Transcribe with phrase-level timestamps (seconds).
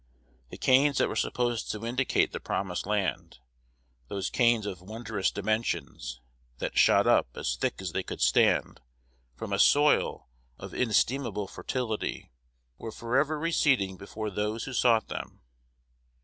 [0.49, 3.37] The canes that were supposed to indicate the promised land
[4.07, 6.21] those canes of wondrous dimensions,
[6.57, 8.81] that shot up, as thick as they could stand,
[9.35, 10.27] from a soil
[10.57, 12.31] of inestimable fertility
[12.79, 15.41] were forever receding before those who sought them.